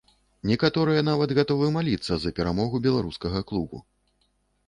[0.51, 3.77] Некаторыя нават гатовы маліцца за перамогу беларускага клубу.